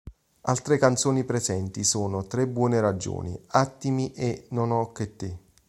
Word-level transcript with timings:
Altre 0.41 0.79
canzoni 0.79 1.23
presenti 1.25 1.83
sono: 1.83 2.25
"Tre 2.25 2.47
buone 2.47 2.79
ragioni", 2.81 3.39
"Attimi" 3.49 4.11
e 4.13 4.47
"Non 4.49 4.71
ho 4.71 4.91
che 4.93 5.15
te". 5.15 5.37